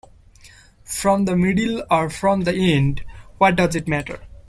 [0.87, 3.03] From the middle or from the end—
[3.37, 4.19] what does it matter?